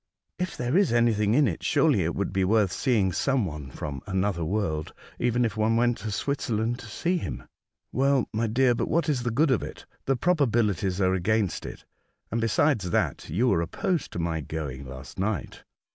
a 0.39 0.41
If 0.41 0.57
there 0.57 0.75
is 0.75 0.91
anything 0.91 1.35
in 1.35 1.47
it, 1.47 1.61
surely 1.61 2.01
it 2.01 2.15
would 2.15 2.33
be 2.33 2.43
worth 2.43 2.71
seeing 2.71 3.11
some 3.11 3.45
one 3.45 3.69
from 3.69 4.01
another 4.07 4.43
world, 4.43 4.95
even 5.19 5.45
if 5.45 5.55
one 5.55 5.75
went 5.77 5.99
to 5.99 6.09
Switzerland 6.09 6.79
to 6.79 6.87
see 6.87 7.17
him."'' 7.19 7.43
Well, 7.91 8.27
my 8.33 8.47
dear, 8.47 8.73
but 8.73 8.87
what 8.89 9.07
is 9.09 9.21
the 9.21 9.29
good 9.29 9.51
of 9.51 9.61
it? 9.61 9.85
The 10.05 10.15
probabilities 10.15 10.99
are 10.99 11.13
against 11.13 11.67
it; 11.67 11.85
and, 12.31 12.41
beside 12.41 12.79
that, 12.81 13.29
you 13.29 13.49
were 13.49 13.61
opposed 13.61 14.11
to 14.13 14.17
my 14.17 14.41
going 14.41 14.87
last 14.87 15.19
night." 15.19 15.63